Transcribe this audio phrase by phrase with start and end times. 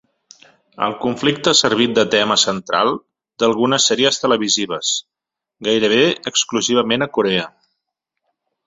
[0.85, 2.91] El conflicte ha servit de tema central
[3.43, 4.95] d'algunes sèries televisives,
[5.71, 6.03] gairebé
[6.35, 7.47] exclusivament a Corea.